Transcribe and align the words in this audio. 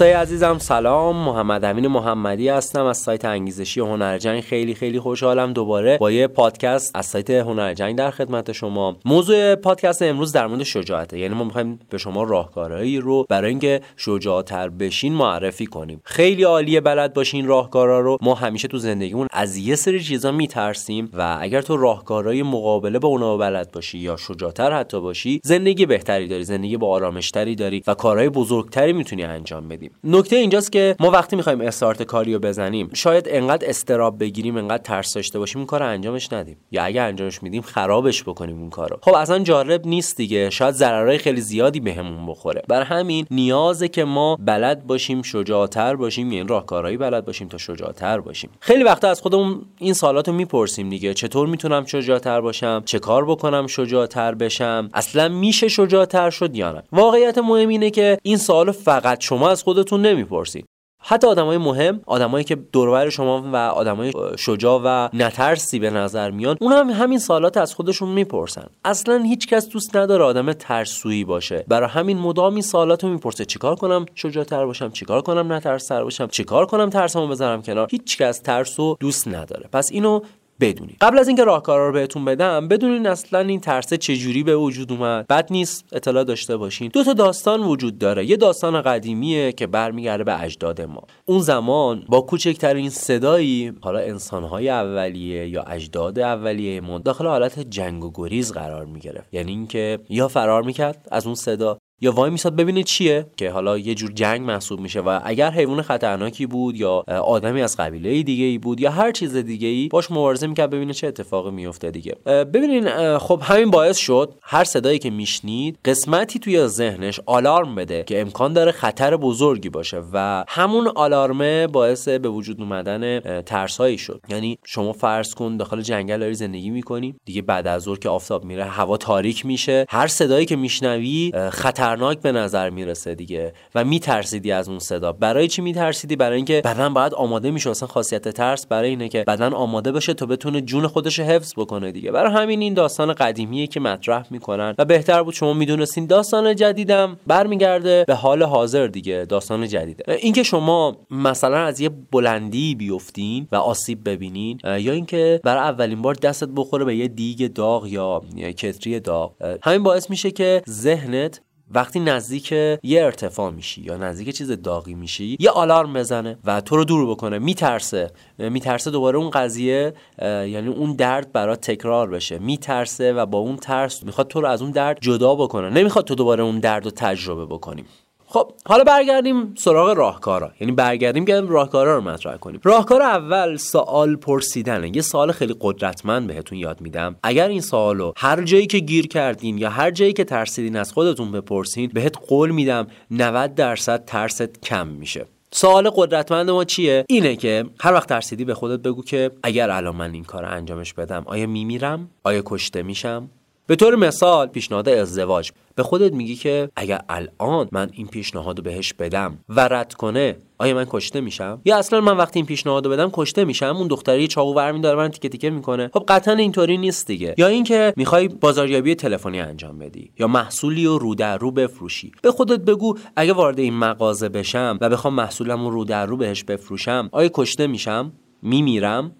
دوستای 0.00 0.12
عزیزم 0.12 0.58
سلام. 0.58 1.16
محمد 1.16 1.64
امین 1.64 1.86
محمدی 1.86 2.48
هستم 2.48 2.84
از 2.84 2.98
سایت 2.98 3.24
انگیزشی 3.24 3.80
هنرجنگ 3.80 4.40
خیلی 4.40 4.74
خیلی 4.74 5.00
خوشحالم 5.00 5.52
دوباره 5.52 5.98
با 5.98 6.10
یه 6.10 6.26
پادکست 6.26 6.96
از 6.96 7.06
سایت 7.06 7.30
هنرجنگ 7.30 7.96
در 7.96 8.10
خدمت 8.10 8.52
شما. 8.52 8.96
موضوع 9.04 9.54
پادکست 9.54 10.02
امروز 10.02 10.32
در 10.32 10.46
مورد 10.46 10.62
شجاعته. 10.62 11.18
یعنی 11.18 11.34
ما 11.34 11.44
می‌خوایم 11.44 11.78
به 11.90 11.98
شما 11.98 12.22
راهکارهایی 12.22 12.98
رو 12.98 13.26
برای 13.28 13.50
اینکه 13.50 13.80
شجاعتر 13.96 14.68
بشین 14.68 15.12
معرفی 15.12 15.66
کنیم. 15.66 16.00
خیلی 16.04 16.42
عالیه 16.42 16.80
بلد 16.80 17.14
باشین 17.14 17.46
راهکارا 17.46 18.00
رو. 18.00 18.18
ما 18.22 18.34
همیشه 18.34 18.68
تو 18.68 18.78
زندگیمون 18.78 19.26
از 19.30 19.56
یه 19.56 19.74
سری 19.74 20.00
چیزا 20.00 20.32
میترسیم 20.32 21.10
و 21.12 21.38
اگر 21.40 21.62
تو 21.62 21.76
راهکارهای 21.76 22.42
مقابله 22.42 22.98
با 22.98 23.08
اونها 23.08 23.36
بلد 23.36 23.72
باشی 23.72 23.98
یا 23.98 24.16
شجاعتر 24.16 24.72
حتی 24.72 25.00
باشی 25.00 25.40
زندگی 25.44 25.86
بهتری 25.86 26.28
داری 26.28 26.44
زندگی 26.44 26.76
با 26.76 26.88
آرامشتری 26.88 27.54
داری 27.54 27.82
و 27.86 27.94
کارهای 27.94 28.28
بزرگتری 28.28 28.92
می‌تونی 28.92 29.24
انجام 29.24 29.68
بدیم 29.98 30.18
نکته 30.18 30.36
اینجاست 30.36 30.72
که 30.72 30.96
ما 31.00 31.10
وقتی 31.10 31.36
می‌خوایم 31.36 31.60
استارت 31.60 32.02
کاریو 32.02 32.38
بزنیم 32.38 32.90
شاید 32.94 33.26
انقدر 33.28 33.68
استراب 33.68 34.18
بگیریم 34.20 34.56
انقدر 34.56 34.82
ترس 34.82 35.14
داشته 35.14 35.38
باشیم 35.38 35.58
اون 35.58 35.66
کار 35.66 35.82
انجامش 35.82 36.32
ندیم. 36.32 36.56
یا 36.70 36.84
اگر 36.84 37.06
انجامش 37.06 37.42
میدیم 37.42 37.62
خرابش 37.62 38.22
بکنیم 38.22 38.60
اون 38.60 38.70
کارو. 38.70 38.96
خب 39.02 39.14
اصلا 39.14 39.38
جالب 39.38 39.86
نیست 39.86 40.16
دیگه. 40.16 40.50
شاید 40.50 40.74
ضررهای 40.74 41.18
خیلی 41.18 41.40
زیادی 41.40 41.80
بهمون 41.80 42.26
بخوره. 42.26 42.62
بر 42.68 42.82
همین 42.82 43.26
نیازه 43.30 43.88
که 43.88 44.04
ما 44.04 44.36
بلد 44.36 44.86
باشیم 44.86 45.22
شجاعتر 45.22 45.96
باشیم 45.96 46.32
یعنی 46.32 46.48
راهکارهایی 46.48 46.96
بلد 46.96 47.24
باشیم 47.24 47.48
تا 47.48 47.58
شجاعتر 47.58 48.20
باشیم. 48.20 48.50
خیلی 48.60 48.84
وقتا 48.84 49.08
از 49.08 49.20
خودمون 49.20 49.62
این 49.78 49.94
سوالاتو 49.94 50.32
می‌پرسیم 50.32 50.88
دیگه. 50.88 51.14
چطور 51.14 51.48
می‌تونم 51.48 51.84
شجاعتر 51.84 52.40
باشم؟ 52.40 52.82
چه 52.84 52.98
کار 52.98 53.24
بکنم 53.24 53.66
شجاعتر 53.66 54.34
بشم؟ 54.34 54.88
اصلا 54.94 55.28
میشه 55.28 55.68
شجاعتر 55.68 56.30
شد 56.30 56.56
یا 56.56 56.72
نه؟ 56.72 56.82
واقعیت 56.92 57.38
مهم 57.38 57.68
اینه 57.68 57.90
که 57.90 58.18
این 58.22 58.36
سوال 58.36 58.72
فقط 58.72 59.20
شما 59.20 59.50
از 59.50 59.64
خودتون 59.80 60.02
نمی‌پرسید. 60.02 60.66
حتی 61.02 61.26
آدمای 61.26 61.58
مهم 61.58 62.00
آدمایی 62.06 62.44
که 62.44 62.54
دوربر 62.54 63.08
شما 63.08 63.50
و 63.52 63.56
آدمای 63.56 64.12
شجاع 64.38 64.80
و 64.84 65.08
نترسی 65.12 65.78
به 65.78 65.90
نظر 65.90 66.30
میان 66.30 66.56
اون 66.60 66.72
هم 66.72 66.90
همین 66.90 67.18
سوالات 67.18 67.56
از 67.56 67.74
خودشون 67.74 68.08
می‌پرسن. 68.08 68.66
اصلا 68.84 69.18
هیچکس 69.18 69.68
دوست 69.68 69.96
نداره 69.96 70.24
آدم 70.24 70.52
ترسویی 70.52 71.24
باشه. 71.24 71.64
برای 71.68 71.88
همین 71.88 72.18
مدام 72.18 72.52
این 72.52 72.62
سوالاتو 72.62 73.08
می‌پرسه. 73.08 73.44
چیکار 73.44 73.76
کنم؟ 73.76 74.06
شجاعتر 74.14 74.66
باشم؟ 74.66 74.90
چیکار 74.90 75.22
کنم؟ 75.22 75.52
نترستر 75.52 76.04
باشم؟ 76.04 76.26
چیکار 76.26 76.66
کنم؟ 76.66 76.90
ترسمو 76.90 77.26
بذارم 77.26 77.62
کنار؟ 77.62 77.88
هیچکس 77.90 78.38
ترسو 78.38 78.96
دوست 79.00 79.28
نداره. 79.28 79.68
پس 79.72 79.90
اینو 79.92 80.20
بدونید. 80.60 80.96
قبل 81.00 81.18
از 81.18 81.28
اینکه 81.28 81.44
راهکارا 81.44 81.86
رو 81.86 81.92
بهتون 81.92 82.24
بدم 82.24 82.68
بدونین 82.68 83.06
اصلا 83.06 83.40
این 83.40 83.60
ترسه 83.60 83.96
چجوری 83.96 84.42
به 84.42 84.56
وجود 84.56 84.92
اومد. 84.92 85.26
بد 85.26 85.46
نیست 85.50 85.84
اطلاع 85.92 86.24
داشته 86.24 86.56
باشین. 86.56 86.90
دو 86.92 87.04
تا 87.04 87.12
داستان 87.12 87.62
وجود 87.62 87.98
داره. 87.98 88.24
یه 88.24 88.36
داستان 88.36 88.82
قدیمیه 88.82 89.52
که 89.52 89.66
برمیگرده 89.66 90.24
به 90.24 90.42
اجداد 90.42 90.80
ما. 90.80 91.02
اون 91.24 91.38
زمان 91.38 92.04
با 92.08 92.20
کوچکترین 92.20 92.90
صدایی 92.90 93.72
حالا 93.80 93.98
انسانهای 93.98 94.68
اولیه 94.68 95.48
یا 95.48 95.62
اجداد 95.62 96.18
اولیه 96.18 96.80
ما 96.80 96.98
داخل 96.98 97.26
حالت 97.26 97.60
جنگ 97.60 98.04
و 98.04 98.10
گریز 98.14 98.52
قرار 98.52 98.84
می‌گرفت. 98.84 99.34
یعنی 99.34 99.50
اینکه 99.50 99.98
یا 100.08 100.28
فرار 100.28 100.62
می‌کرد 100.62 101.08
از 101.10 101.26
اون 101.26 101.34
صدا 101.34 101.78
یا 102.02 102.12
وای 102.12 102.30
میساد 102.30 102.56
ببینه 102.56 102.82
چیه؟ 102.82 103.26
که 103.36 103.50
حالا 103.50 103.78
یه 103.78 103.94
جور 103.94 104.12
جنگ 104.12 104.40
محسوب 104.40 104.80
میشه 104.80 105.00
و 105.00 105.20
اگر 105.24 105.50
حیوان 105.50 105.82
خطرناکی 105.82 106.46
بود 106.46 106.76
یا 106.76 107.04
آدمی 107.08 107.62
از 107.62 107.76
قبیله 107.76 108.22
دیگه 108.22 108.44
ای 108.44 108.58
بود 108.58 108.80
یا 108.80 108.90
هر 108.90 109.12
چیز 109.12 109.36
دیگه 109.36 109.68
ای 109.68 109.88
باش 109.88 110.10
مبارزه 110.10 110.46
می‌کرد 110.46 110.70
ببینه 110.70 110.92
چه 110.92 111.06
اتفاقی 111.06 111.50
میفته 111.50 111.90
دیگه. 111.90 112.14
ببینین 112.26 113.18
خب 113.18 113.40
همین 113.42 113.70
باعث 113.70 113.96
شد 113.96 114.34
هر 114.42 114.64
صدایی 114.64 114.98
که 114.98 115.10
میشنید 115.10 115.78
قسمتی 115.84 116.38
توی 116.38 116.66
ذهنش 116.66 117.20
آلارم 117.26 117.74
بده 117.74 118.04
که 118.06 118.20
امکان 118.20 118.52
داره 118.52 118.72
خطر 118.72 119.16
بزرگی 119.16 119.68
باشه 119.68 120.02
و 120.12 120.44
همون 120.48 120.88
آلارمه 120.94 121.66
باعث 121.66 122.08
به 122.08 122.28
وجود 122.28 122.60
اومدن 122.60 123.20
ترسایی 123.40 123.98
شد. 123.98 124.20
یعنی 124.28 124.58
شما 124.64 124.92
فرض 124.92 125.34
کن 125.34 125.56
داخل 125.56 125.80
جنگل 125.80 126.18
داری 126.18 126.34
زندگی 126.34 126.70
می‌کنی 126.70 127.14
دیگه 127.24 127.42
بعد 127.42 127.66
از 127.66 127.82
ظهر 127.82 127.98
که 127.98 128.08
آفتاب 128.08 128.44
میره 128.44 128.64
هوا 128.64 128.96
تاریک 128.96 129.46
میشه 129.46 129.86
هر 129.88 130.06
صدایی 130.06 130.46
که 130.46 130.56
میشنوی 130.56 131.32
خطر 131.50 131.89
خطرناک 131.90 132.20
به 132.20 132.32
نظر 132.32 132.70
می‌رسه 132.70 133.14
دیگه 133.14 133.52
و 133.74 133.84
میترسیدی 133.84 134.52
از 134.52 134.68
اون 134.68 134.78
صدا. 134.78 135.12
برای 135.12 135.48
چی 135.48 135.62
میترسیدی؟ 135.62 136.16
برای 136.16 136.36
اینکه 136.36 136.62
بدن 136.64 136.94
باید 136.94 137.14
آماده 137.14 137.50
میشه. 137.50 137.70
اصلا 137.70 137.88
خاصیت 137.88 138.28
ترس 138.28 138.66
برای 138.66 138.88
اینه 138.88 139.08
که 139.08 139.24
بدن 139.26 139.52
آماده 139.52 139.92
بشه 139.92 140.14
تا 140.14 140.26
بتونه 140.26 140.60
جون 140.60 140.86
خودش 140.86 141.20
حفظ 141.20 141.52
بکنه 141.56 141.92
دیگه. 141.92 142.10
برای 142.10 142.32
همین 142.32 142.60
این 142.62 142.74
داستان 142.74 143.12
قدیمیه 143.12 143.66
که 143.66 143.80
مطرح 143.80 144.26
می‌کنن. 144.30 144.74
و 144.78 144.84
بهتر 144.84 145.22
بود 145.22 145.34
شما 145.34 145.52
می‌دونستین 145.52 146.06
داستان 146.06 146.56
جدیدم 146.56 147.16
برمیگرده 147.26 148.04
به 148.06 148.14
حال 148.14 148.42
حاضر 148.42 148.86
دیگه. 148.86 149.24
داستان 149.24 149.68
جدیده. 149.68 150.14
اینکه 150.14 150.42
شما 150.42 150.96
مثلا 151.10 151.58
از 151.58 151.80
یه 151.80 151.90
بلندی 152.12 152.74
بیفتین 152.74 153.48
و 153.52 153.56
آسیب 153.56 154.08
ببینین 154.08 154.58
یا 154.64 154.92
اینکه 154.92 155.40
برای 155.44 155.62
اولین 155.62 156.02
بار 156.02 156.14
دستت 156.14 156.48
بخوره 156.56 156.84
به 156.84 156.96
یه 156.96 157.08
دیگ 157.08 157.52
داغ 157.52 157.86
یا 157.86 158.22
کتری 158.56 159.00
داغ. 159.00 159.32
همین 159.62 159.82
باعث 159.82 160.10
میشه 160.10 160.30
که 160.30 160.62
ذهنت 160.68 161.40
وقتی 161.70 162.00
نزدیک 162.00 162.52
یه 162.52 162.80
ارتفاع 163.04 163.50
میشی 163.50 163.82
یا 163.82 163.96
نزدیک 163.96 164.30
چیز 164.30 164.50
داغی 164.50 164.94
میشی 164.94 165.36
یه 165.40 165.50
آلارم 165.50 165.92
بزنه 165.92 166.38
و 166.44 166.60
تو 166.60 166.76
رو 166.76 166.84
دور 166.84 167.10
بکنه 167.10 167.38
میترسه. 167.38 168.10
میترسه 168.38 168.90
دوباره 168.90 169.18
اون 169.18 169.30
قضیه 169.30 169.94
یعنی 170.22 170.68
اون 170.68 170.92
درد 170.92 171.32
برات 171.32 171.60
تکرار 171.60 172.10
بشه. 172.10 172.38
میترسه 172.38 173.12
و 173.12 173.26
با 173.26 173.38
اون 173.38 173.56
ترس 173.56 174.04
می‌خواد 174.04 174.28
تو 174.28 174.40
رو 174.40 174.48
از 174.48 174.62
اون 174.62 174.70
درد 174.70 174.98
جدا 175.00 175.34
بکنه. 175.34 175.70
نمی‌خواد 175.70 176.04
تو 176.04 176.14
دوباره 176.14 176.44
اون 176.44 176.58
درد 176.58 176.84
رو 176.84 176.90
تجربه 176.90 177.46
بکنیم 177.46 177.84
خب 178.32 178.52
حالا 178.66 178.84
برگردیم 178.84 179.54
سراغ 179.58 179.96
راهکارا. 179.96 180.50
یعنی 180.60 180.72
برگردیم 180.72 181.24
که 181.24 181.40
راهکارا 181.40 181.96
رو 181.96 182.02
مطرح 182.02 182.36
کنیم. 182.36 182.60
راهکار 182.62 183.02
اول 183.02 183.56
سوال 183.56 184.16
پرسیدنه 184.16 184.96
یه 184.96 185.02
سوال 185.02 185.32
خیلی 185.32 185.54
قدرتمند 185.60 186.26
بهتون 186.26 186.58
یاد 186.58 186.80
میدم. 186.80 187.16
اگر 187.22 187.48
این 187.48 187.60
سوالو 187.60 188.12
هر 188.16 188.42
جایی 188.42 188.66
که 188.66 188.78
گیر 188.78 189.06
کردین 189.06 189.58
یا 189.58 189.70
هر 189.70 189.90
جایی 189.90 190.12
که 190.12 190.24
ترسیدین 190.24 190.76
از 190.76 190.92
خودتون 190.92 191.32
بپرسین 191.32 191.90
بهت 191.94 192.16
قول 192.28 192.50
میدم 192.50 192.86
90 193.10 193.54
درصد 193.54 194.04
ترست 194.04 194.60
کم 194.62 194.86
میشه. 194.86 195.26
سوال 195.52 195.90
قدرتمند 195.90 196.50
ما 196.50 196.64
چیه؟ 196.64 197.04
اینه 197.08 197.36
که 197.36 197.64
هر 197.80 197.94
وقت 197.94 198.08
ترسیدی 198.08 198.44
به 198.44 198.54
خودت 198.54 198.82
بگو 198.82 199.02
که 199.02 199.30
اگر 199.42 199.70
الان 199.70 199.96
من 199.96 200.14
این 200.14 200.24
کار 200.24 200.44
انجامش 200.44 200.94
بدم 200.94 201.22
آیا 201.26 201.46
میمیرم؟ 201.46 202.10
آیا 202.24 202.42
کشته 202.46 202.82
میشم؟ 202.82 203.30
به 203.70 203.76
طور 203.76 203.96
مثال 203.96 204.46
پیشنهاد 204.46 204.88
ازدواج. 204.88 205.50
به 205.74 205.82
خودت 205.82 206.12
میگی 206.12 206.36
که 206.36 206.68
اگر 206.76 207.00
الان 207.08 207.68
من 207.72 207.90
این 207.92 208.06
پیشنهاد 208.06 208.58
رو 208.58 208.64
بهش 208.64 208.92
بدم 208.92 209.38
و 209.48 209.60
رد 209.60 209.94
کنه 209.94 210.36
آیا 210.58 210.74
من 210.74 210.86
کشته 210.90 211.20
میشم؟ 211.20 211.60
یا 211.64 211.78
اصلا 211.78 212.00
من 212.00 212.16
وقتی 212.16 212.38
این 212.38 212.46
پیشنهاد 212.46 212.86
رو 212.86 212.92
بدم 212.92 213.10
کشته 213.12 213.44
میشم؟ 213.44 213.76
اون 213.76 213.88
دختری 213.88 214.28
چاقو 214.28 214.54
برمی 214.54 214.80
داره 214.80 214.96
من 214.96 215.08
تیکه 215.08 215.28
تیکه 215.28 215.50
می‌کنه. 215.50 215.90
خب 215.94 216.04
قطعا 216.08 216.34
اینطوری 216.34 216.78
نیست 216.78 217.06
دیگه. 217.06 217.34
یا 217.38 217.46
اینکه 217.46 217.92
می‌خوای 217.96 218.28
بازاریابی 218.28 218.94
تلفنی 218.94 219.40
انجام 219.40 219.78
بدی 219.78 220.10
یا 220.18 220.26
محصولی 220.26 220.86
رو 220.86 220.98
رو 220.98 221.14
در 221.14 221.38
رو 221.38 221.50
بفروشی. 221.50 222.12
به 222.22 222.30
خودت 222.30 222.60
بگو 222.60 222.98
اگه 223.16 223.32
وارد 223.32 223.58
این 223.58 223.74
مغازه 223.74 224.28
بشم 224.28 224.78
و 224.80 224.88
بخوام 224.88 225.14
محصولم 225.14 225.64
رو 225.64 225.70
رو 225.70 225.84
در 225.84 226.06
رو 226.06 226.16
بهش 226.16 226.44
بفروشم 226.44 227.08
آیا 227.12 227.30
کشته 227.34 227.66
میشم؟ 227.66 228.12
میمیرم؟ 228.42 229.12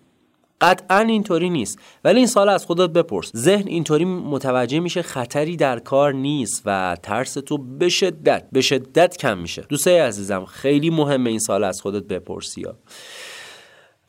قطعا 0.60 0.98
اینطوری 0.98 1.50
نیست. 1.50 1.78
ولی 2.04 2.18
این 2.18 2.26
سال 2.26 2.48
از 2.48 2.66
خودت 2.66 2.90
بپرس. 2.90 3.36
ذهن 3.36 3.68
اینطوری 3.68 4.04
متوجه 4.04 4.80
میشه 4.80 5.02
خطری 5.02 5.56
در 5.56 5.78
کار 5.78 6.12
نیست 6.12 6.62
و 6.66 6.96
ترس 7.02 7.34
تو 7.34 7.58
به 7.58 7.88
شدت 7.88 8.44
به 8.52 8.60
شدت 8.60 9.16
کم 9.16 9.38
میشه. 9.38 9.62
دوستای 9.68 9.98
عزیزم 9.98 10.44
خیلی 10.44 10.90
مهمه 10.90 11.30
این 11.30 11.38
سال 11.38 11.64
از 11.64 11.80
خودت 11.80 12.02
بپرسی. 12.02 12.66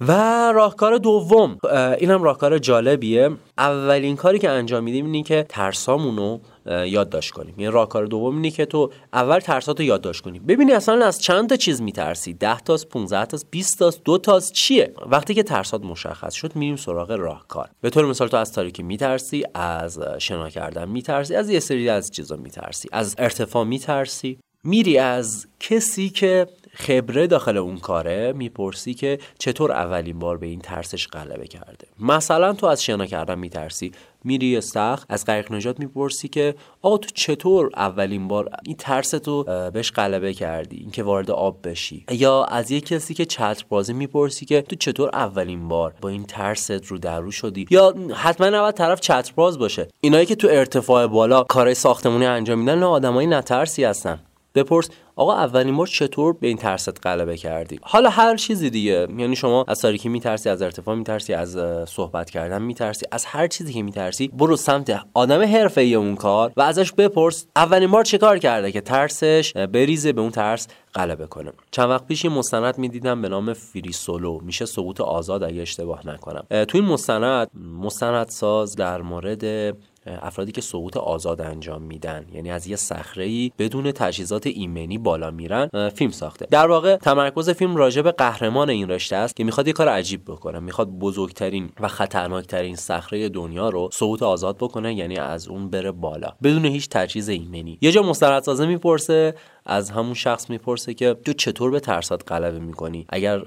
و 0.07 0.11
راهکار 0.51 0.97
دوم 0.97 1.57
اینم 1.97 2.23
راهکار 2.23 2.57
جالبیه. 2.57 3.29
اولین 3.57 4.15
کاری 4.15 4.39
که 4.39 4.49
انجام 4.49 4.83
میدیم 4.83 5.05
اینه 5.05 5.23
که 5.23 5.45
ترسامونو 5.49 6.39
یادداشت 6.65 7.31
کنیم. 7.31 7.55
یعنی 7.57 7.73
راهکار 7.73 8.05
دوم 8.05 8.35
اینه 8.35 8.51
که 8.51 8.65
تو 8.65 8.91
اول 9.13 9.39
ترساتو 9.39 9.83
یادداشت 9.83 10.21
کنی. 10.21 10.39
ببینی 10.39 10.71
اصلا 10.71 11.05
از 11.05 11.21
چند 11.21 11.49
تا 11.49 11.55
چیز 11.55 11.81
میترسی؟ 11.81 12.33
10 12.33 12.59
تاست 12.59 12.89
15 12.89 13.25
تاست 13.25 13.47
20 13.51 13.79
تاست 13.79 14.03
2 14.03 14.17
تاست 14.17 14.53
چیه؟ 14.53 14.93
وقتی 15.05 15.33
که 15.33 15.43
ترسات 15.43 15.83
مشخص 15.83 16.33
شد 16.33 16.55
میریم 16.55 16.75
سراغ 16.75 17.11
راهکار. 17.11 17.69
به 17.81 17.89
طور 17.89 18.05
مثال 18.05 18.27
تو 18.27 18.37
از 18.37 18.53
تاریکی 18.53 18.83
میترسی 18.83 19.43
از 19.53 19.99
شنا 20.19 20.49
کردن 20.49 20.89
میترسی 20.89 21.35
از 21.35 21.49
یه 21.49 21.59
سری 21.59 21.89
از 21.89 22.11
چیزا 22.11 22.35
میترسی. 22.35 22.89
از 22.91 23.15
ارتفاع 23.17 23.63
میترسی. 23.63 24.39
میری 24.63 24.97
از 24.97 25.47
کسی 25.59 26.09
که 26.09 26.47
خبره 26.73 27.27
داخل 27.27 27.57
اون 27.57 27.77
کاره 27.77 28.33
می‌پرسی 28.33 28.93
که 28.93 29.19
چطور 29.39 29.71
اولین 29.71 30.19
بار 30.19 30.37
به 30.37 30.47
این 30.47 30.59
ترسش 30.59 31.07
غلبه 31.07 31.47
کرده. 31.47 31.87
مثلا 31.99 32.53
تو 32.53 32.65
از 32.67 32.83
شنا 32.83 33.05
کردن 33.05 33.39
میترسی 33.39 33.91
میری 34.23 34.61
سخت 34.61 35.05
از 35.09 35.25
غریق 35.25 35.51
نجات 35.51 35.79
می‌پرسی 35.79 36.27
که 36.27 36.55
آقا 36.81 36.97
تو 36.97 37.09
چطور 37.13 37.69
اولین 37.75 38.27
بار 38.27 38.49
این 38.65 38.75
ترس 38.75 39.09
تو 39.09 39.43
بهش 39.73 39.91
غلبه 39.91 40.33
کردی؟ 40.33 40.77
اینکه 40.77 41.03
وارد 41.03 41.31
آب 41.31 41.67
بشی. 41.67 42.05
یا 42.11 42.43
از 42.43 42.71
یک 42.71 42.85
کسی 42.85 43.13
که 43.13 43.25
چتر 43.25 43.65
بازی 43.69 43.93
می‌پرسی 43.93 44.45
که 44.45 44.61
تو 44.61 44.75
چطور 44.75 45.09
اولین 45.13 45.67
بار 45.67 45.93
با 46.01 46.09
این 46.09 46.23
ترست 46.23 46.85
رو 46.85 46.97
درو 46.97 47.31
شدی؟ 47.31 47.65
یا 47.69 47.95
حتما 48.13 48.49
نباید 48.49 48.75
طرف 48.75 48.99
چتر 48.99 49.33
باز 49.35 49.59
باشه. 49.59 49.87
اینایی 50.01 50.25
که 50.25 50.35
تو 50.35 50.47
ارتفاع 50.51 51.07
بالا 51.07 51.43
کارهای 51.43 51.75
ساختمونی 51.75 52.25
انجام 52.25 52.59
میدن 52.59 52.79
نه 52.79 52.85
آدمای 52.85 53.27
نترسی 53.27 53.83
هستن. 53.83 54.19
بپرس 54.55 54.89
آقا 55.15 55.33
اولین 55.33 55.77
بار 55.77 55.87
چطور 55.87 56.33
به 56.33 56.47
این 56.47 56.57
ترست 56.57 57.07
غلبه 57.07 57.37
کردی؟ 57.37 57.79
حالا 57.81 58.09
هر 58.09 58.35
چیزی 58.35 58.69
دیگه 58.69 59.07
یعنی 59.17 59.35
شما 59.35 59.65
از 59.67 59.81
تاریکی 59.81 60.09
میترسی 60.09 60.49
از 60.49 60.61
ارتفاع 60.61 60.95
میترسی 60.95 61.33
از 61.33 61.57
صحبت 61.89 62.29
کردن 62.29 62.61
میترسی 62.61 63.05
از 63.11 63.25
هر 63.25 63.47
چیزی 63.47 63.73
که 63.73 63.83
میترسی 63.83 64.27
برو 64.27 64.55
سمت 64.55 64.99
آدم 65.13 65.41
حرفه 65.41 65.81
اون 65.81 66.15
کار 66.15 66.51
و 66.57 66.61
ازش 66.61 66.91
بپرس 66.91 67.47
اولین 67.55 67.91
بار 67.91 68.03
چه 68.03 68.17
کار 68.17 68.37
کرده 68.37 68.71
که 68.71 68.81
ترسش 68.81 69.53
بریزه 69.53 70.13
به 70.13 70.21
اون 70.21 70.31
ترس 70.31 70.67
غلبه 70.95 71.27
کنه. 71.27 71.51
چند 71.71 71.89
وقت 71.89 72.07
پیش 72.07 72.25
یه 72.25 72.31
مستند 72.31 72.77
می‌دیدم 72.77 73.21
به 73.21 73.29
نام 73.29 73.53
فری 73.53 73.91
سولو 73.91 74.39
میشه 74.41 74.65
سقوط 74.65 75.01
آزاد 75.01 75.43
اگه 75.43 75.61
اشتباه 75.61 76.07
نکنم. 76.07 76.45
تو 76.49 76.77
این 76.77 76.85
مستند 76.85 77.47
مستند 77.81 78.29
ساز 78.29 78.75
در 78.75 79.01
مورد 79.01 79.75
افرادی 80.05 80.51
که 80.51 80.61
سقوط 80.61 80.97
آزاد 80.97 81.41
انجام 81.41 81.81
میدن. 81.81 82.25
یعنی 82.33 82.51
از 82.51 82.67
یه 82.67 82.75
صخره 82.75 83.49
بدون 83.49 83.91
تجهیزات 83.91 84.47
ایمنی 84.47 84.97
بالا 84.97 85.31
میرن 85.31 85.89
فیلم 85.95 86.11
ساخته. 86.11 86.47
در 86.51 86.67
واقع 86.67 86.95
تمرکز 86.95 87.49
فیلم 87.49 87.75
راجع 87.75 88.01
به 88.01 88.11
قهرمان 88.11 88.69
این 88.69 88.89
رشته 88.89 89.15
است 89.15 89.35
که 89.35 89.43
می‌خواد 89.43 89.67
یه 89.67 89.73
کار 89.73 89.89
عجیب 89.89 90.21
بکنه. 90.25 90.59
می‌خواد 90.59 90.89
بزرگترین 90.89 91.69
و 91.79 91.87
خطرناکترین 91.87 92.75
صخره 92.75 93.29
دنیا 93.29 93.69
رو 93.69 93.89
سقوط 93.93 94.23
آزاد 94.23 94.57
بکنه 94.57 94.93
یعنی 94.93 95.17
از 95.17 95.47
اون 95.47 95.69
بره 95.69 95.91
بالا. 95.91 96.33
بدون 96.43 96.65
هیچ 96.65 96.89
تجهیز 96.89 97.29
ایمنی. 97.29 97.77
یه 97.81 97.91
جا 97.91 98.01
مستندسازه 98.01 98.65
می‌پرسه 98.65 99.35
از 99.65 99.89
همون 99.89 100.13
شخص 100.13 100.49
می‌پرسه 100.49 100.93
که 100.93 101.13
تو 101.25 101.33
چطور 101.33 101.71
به 101.71 101.79
ترسات 101.79 102.31
غلبه 102.31 102.59
می‌کنی؟ 102.59 103.05
اگر 103.09 103.39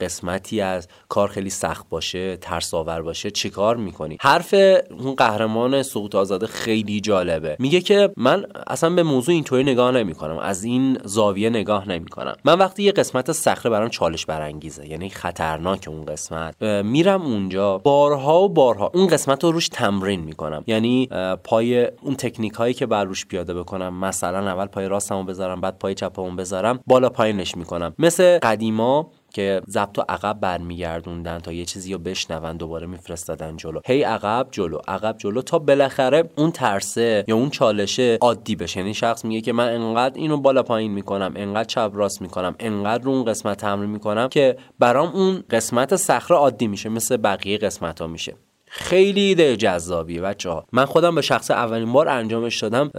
قسمتی 0.00 0.60
از 0.60 0.88
کار 1.08 1.28
خیلی 1.28 1.50
سخت 1.50 1.88
باشه 1.88 2.36
ترس 2.36 2.74
آور 2.74 3.02
باشه 3.02 3.30
چیکار 3.30 3.76
می‌کنی؟ 3.76 4.16
حرف 4.20 4.54
اون 4.90 5.14
قهرمان 5.14 5.82
سقوط 5.98 6.14
آزاده 6.14 6.46
خیلی 6.46 7.00
جالبه. 7.00 7.56
میگه 7.58 7.80
که 7.80 8.10
من 8.16 8.46
اصلا 8.66 8.90
به 8.90 9.02
موضوع 9.02 9.34
اینطوری 9.34 9.64
نگاه 9.64 9.90
نمی‌کنم. 9.90 10.38
از 10.38 10.64
این 10.64 10.98
زاویه 11.04 11.50
نگاه 11.50 11.88
نمی‌کنم. 11.88 12.36
من 12.44 12.58
وقتی 12.58 12.82
یه 12.82 12.92
قسمت 12.92 13.32
صخره 13.32 13.70
برام 13.70 13.88
چالش 13.88 14.26
برانگیزه 14.26 14.88
یعنی 14.88 15.10
خطرناک 15.10 15.84
اون 15.88 16.04
قسمت 16.04 16.62
میرم 16.62 17.22
اونجا 17.22 17.78
بارها 17.78 18.40
و 18.40 18.48
بارها 18.48 18.90
اون 18.94 19.06
قسمت 19.06 19.44
رو 19.44 19.52
روش 19.52 19.68
تمرین 19.68 20.20
می‌کنم. 20.20 20.64
یعنی 20.66 21.08
پای 21.44 21.84
اون 22.02 22.14
تکنیک 22.14 22.52
هایی 22.52 22.74
که 22.74 22.86
بر 22.86 23.04
روش 23.04 23.26
پیاده 23.26 23.54
بکنم 23.54 23.94
مثلا 23.94 24.38
اول 24.38 24.66
پای 24.66 24.88
راستمو 24.88 25.24
بذارم 25.24 25.60
بعد 25.60 25.78
پای 25.78 25.94
چپمو 25.94 26.30
بذارم 26.30 26.80
بالا 26.86 27.08
پایینش 27.08 27.56
می‌کنم. 27.56 27.94
مثل 27.98 28.38
قدیما 28.38 29.10
که 29.38 29.62
ضبط 29.68 29.98
و 29.98 30.02
عقب 30.08 30.40
برمیگردوندن 30.40 31.38
تا 31.38 31.52
یه 31.52 31.64
چیزی 31.64 31.92
رو 31.92 31.98
بشنون 31.98 32.56
دوباره 32.56 32.86
میفرستادن 32.86 33.56
جلو. 33.56 33.80
هی 33.86 34.02
عقب 34.02 34.48
جلو 34.50 34.78
عقب 34.88 35.18
جلو 35.18 35.42
تا 35.42 35.58
بالاخره 35.58 36.30
اون 36.36 36.50
ترسه 36.50 37.24
یا 37.28 37.36
اون 37.36 37.50
چالشه 37.50 38.18
عادی 38.20 38.56
بشه. 38.56 38.80
یعنی 38.80 38.94
شخص 38.94 39.24
میگه 39.24 39.40
که 39.40 39.52
من 39.52 39.68
انقدر 39.68 40.18
اینو 40.18 40.36
بالا 40.36 40.62
پایین 40.62 40.92
می‌کنم 40.92 41.32
انقدر 41.36 41.64
چپ 41.64 41.90
راست 41.94 42.22
می‌کنم 42.22 42.54
انقدر 42.58 43.04
رو 43.04 43.10
اون 43.10 43.24
قسمت 43.24 43.56
تمرین 43.58 43.90
می‌کنم 43.90 44.28
که 44.28 44.56
برام 44.78 45.08
اون 45.08 45.44
قسمت 45.50 45.96
صخره 45.96 46.36
عادی 46.36 46.66
میشه 46.66 46.88
مثل 46.88 47.16
بقیه 47.16 47.58
قسمت 47.58 48.00
ها 48.00 48.06
میشه. 48.06 48.34
خیلی 48.70 49.20
ایده 49.20 49.56
جذابیه 49.56 50.20
بچه 50.20 50.50
ها 50.50 50.66
من 50.72 50.84
خودم 50.84 51.14
به 51.14 51.22
شخص 51.22 51.50
اولین 51.50 51.92
بار 51.92 52.08
انجامش 52.08 52.62
دادم 52.62 52.90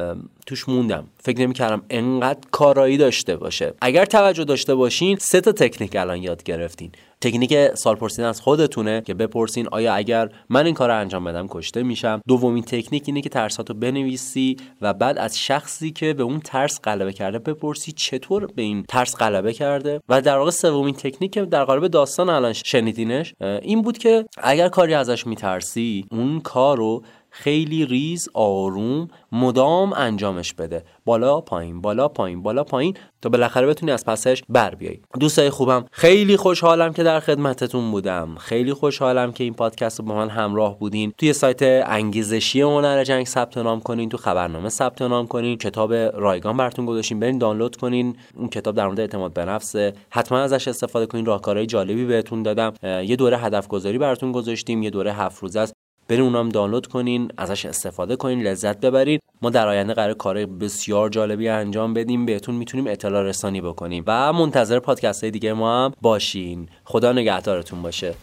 توش 0.49 0.69
موندم. 0.69 1.07
فکر 1.23 1.41
نمی‌کردم 1.41 1.81
انقدر 1.89 2.39
کارایی 2.51 2.97
داشته 2.97 3.37
باشه. 3.37 3.73
اگر 3.81 4.05
توجه 4.05 4.43
داشته 4.43 4.75
باشین 4.75 5.17
سه 5.17 5.41
تا 5.41 5.51
تکنیک 5.51 5.95
الان 5.95 6.23
یاد 6.23 6.43
گرفتین. 6.43 6.91
تکنیک 7.21 7.75
سال 7.75 7.95
پرسیدن 7.95 8.27
از 8.27 8.41
خودتونه 8.41 9.01
که 9.01 9.13
بپرسین 9.13 9.67
آیا 9.67 9.93
اگر 9.93 10.29
من 10.49 10.65
این 10.65 10.75
کار 10.75 10.89
رو 10.89 10.99
انجام 10.99 11.23
بدم 11.23 11.47
کشته 11.49 11.83
میشم. 11.83 12.21
دومین 12.27 12.63
تکنیک 12.63 13.03
اینه 13.05 13.21
که 13.21 13.29
ترساتو 13.29 13.73
بنویسی 13.73 14.57
و 14.81 14.93
بعد 14.93 15.17
از 15.17 15.39
شخصی 15.39 15.91
که 15.91 16.13
به 16.13 16.23
اون 16.23 16.39
ترس 16.39 16.79
غلبه 16.83 17.13
کرده 17.13 17.39
بپرسی 17.39 17.91
چطور 17.91 18.47
به 18.55 18.61
این 18.61 18.83
ترس 18.89 19.15
غلبه 19.15 19.53
کرده. 19.53 20.01
و 20.09 20.21
در 20.21 20.37
واقع 20.37 20.51
سومین 20.51 20.95
تکنیک 20.95 21.31
که 21.31 21.45
در 21.45 21.63
قالب 21.63 21.87
داستان 21.87 22.29
الان 22.29 22.53
شنیدینش 22.53 23.33
این 23.61 23.81
بود 23.81 23.97
که 23.97 24.25
اگر 24.37 24.67
کاری 24.67 24.93
ازش 24.93 25.27
میترسی 25.27 26.05
اون 26.11 26.39
کار 26.39 26.77
رو 26.77 27.03
خیلی 27.31 27.85
ریز 27.85 28.29
آروم 28.33 29.07
مدام 29.31 29.93
انجامش 29.93 30.53
بده. 30.53 30.83
بالا 31.05 31.41
پایین 31.41 31.81
بالا 31.81 32.07
پایین 32.07 32.43
بالا 32.43 32.63
پایین 32.63 32.93
تا 33.21 33.29
بالاخره 33.29 33.67
بتونی 33.67 33.91
از 33.91 34.05
پسش 34.05 34.43
بر 34.49 34.75
بیای. 34.75 34.99
دوستای 35.19 35.49
خوبم 35.49 35.85
خیلی 35.91 36.37
خوشحالم 36.37 36.93
که 36.93 37.03
در 37.03 37.19
خدمتتون 37.19 37.91
بودم. 37.91 38.35
خیلی 38.35 38.73
خوشحالم 38.73 39.31
که 39.31 39.43
این 39.43 39.53
پادکست 39.53 39.99
رو 39.99 40.05
با 40.05 40.15
من 40.15 40.29
همراه 40.29 40.79
بودین. 40.79 41.13
توی 41.17 41.33
سایت 41.33 41.61
انگیزشی 41.85 42.61
هنر 42.61 43.03
جنگ 43.03 43.25
ثبت 43.25 43.57
نام 43.57 43.79
کنین 43.79 44.09
تو 44.09 44.17
خبرنامه 44.17 44.69
ثبت 44.69 45.01
نام 45.01 45.27
کنین. 45.27 45.57
کتاب 45.57 45.93
رایگان 45.93 46.57
براتون 46.57 46.85
گذاشتیم 46.85 47.19
برین 47.19 47.37
دانلود 47.37 47.75
کنین. 47.75 48.15
اون 48.35 48.49
کتاب 48.49 48.75
در 48.75 48.85
مورد 48.85 48.99
اعتماد 48.99 49.33
به 49.33 49.45
نفس. 49.45 49.75
حتما 50.09 50.39
ازش 50.39 50.67
استفاده 50.67 51.05
کنین. 51.05 51.25
راهکارهای 51.25 51.65
جالبی 51.65 52.05
بهتون 52.05 52.43
دادم. 52.43 52.73
یه 52.83 53.15
دوره 53.15 53.37
هدف 53.37 53.67
گذاری 53.67 53.97
براتون 53.97 54.31
گذاشتیم. 54.31 54.83
یه 54.83 54.89
دوره 54.89 55.13
هفت 55.13 55.41
روزه 55.41 55.59
است. 55.59 55.73
برین 56.09 56.21
اونام 56.21 56.49
دانلود 56.49 56.87
کنین 56.87 57.31
ازش 57.37 57.65
استفاده 57.65 58.15
کنین 58.15 58.41
لذت 58.43 58.79
ببرین. 58.79 59.19
ما 59.41 59.49
در 59.49 59.67
آینده 59.67 59.93
قرار 59.93 60.13
کار 60.13 60.45
بسیار 60.45 61.09
جالبی 61.09 61.49
انجام 61.49 61.93
بدیم 61.93 62.25
بهتون 62.25 62.55
می‌تونیم 62.55 62.87
اطلاع 62.87 63.23
رسانی 63.23 63.61
بکنیم. 63.61 64.03
و 64.07 64.33
منتظر 64.33 64.79
پادکست 64.79 65.23
های 65.23 65.31
دیگه 65.31 65.53
ما 65.53 65.85
هم 65.85 65.93
باشین. 66.01 66.69
خدا 66.83 67.13
نگهدارتون 67.13 67.81
باشه. 67.81 68.13